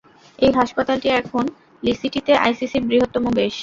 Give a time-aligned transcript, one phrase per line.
[0.39, 1.43] এই হাসপাতালটি এখন
[1.83, 3.55] লিসিটি-তে আইসিসির বৃহত্তম বেস।